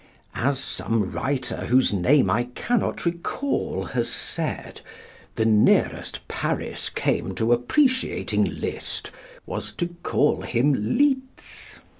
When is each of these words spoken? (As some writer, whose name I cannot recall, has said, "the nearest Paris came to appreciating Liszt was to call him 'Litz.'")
(As 0.33 0.57
some 0.57 1.11
writer, 1.11 1.67
whose 1.67 1.93
name 1.93 2.27
I 2.31 2.45
cannot 2.55 3.05
recall, 3.05 3.83
has 3.93 4.09
said, 4.09 4.81
"the 5.35 5.45
nearest 5.45 6.27
Paris 6.27 6.89
came 6.89 7.35
to 7.35 7.53
appreciating 7.53 8.45
Liszt 8.45 9.11
was 9.45 9.71
to 9.73 9.89
call 10.01 10.41
him 10.41 10.73
'Litz.'") 10.73 11.75